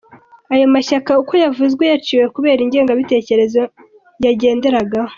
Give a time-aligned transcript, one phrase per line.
[0.53, 3.61] Ayo mashyaka uko yavuzwe, yaciwe kubera ingengabitekerezo
[4.25, 5.09] yagenderagaho.